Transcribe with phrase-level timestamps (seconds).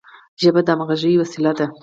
[0.41, 1.65] ژبه د همږغی وسیله ده.